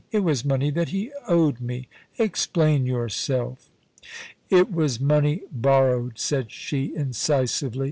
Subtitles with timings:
[0.11, 1.87] It was money that he owed me.
[2.17, 3.69] Explain yourself.'
[4.11, 7.79] * It was money borrowed,' said she, incisively.